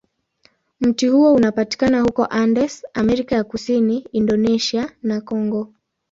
Mti 0.81 1.07
huo 1.07 1.33
unapatikana 1.33 2.01
huko 2.01 2.25
Andes, 2.25 2.85
Amerika 2.93 3.35
ya 3.35 3.43
Kusini, 3.43 4.07
Indonesia, 4.11 4.91
na 5.03 5.21
Kongo. 5.21 5.73